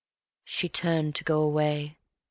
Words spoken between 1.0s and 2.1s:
to go away.